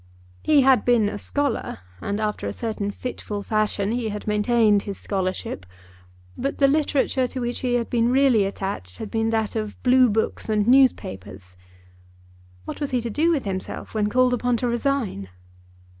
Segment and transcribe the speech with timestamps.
[0.41, 4.97] He had been a scholar, and after a certain fitful fashion he had maintained his
[4.97, 5.63] scholarship,
[6.35, 10.09] but the literature to which he had been really attached had been that of blue
[10.09, 11.55] books and newspapers.
[12.65, 15.29] What was he to do with himself when called upon to resign?